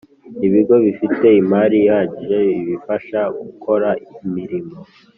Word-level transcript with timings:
Ibigo 0.47 0.75
bifite 0.85 1.27
imari 1.41 1.77
ihagije 1.83 2.37
ibifasha 2.59 3.19
gukora 3.41 3.89
imirimo 4.21 4.77